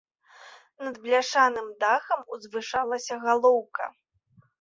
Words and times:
Над 0.85 0.95
бляшаным 1.03 1.67
дахам 1.83 2.21
узвышалася 2.37 3.19
галоўка. 3.27 3.85